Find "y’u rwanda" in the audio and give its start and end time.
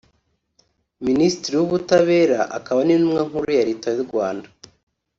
3.95-4.47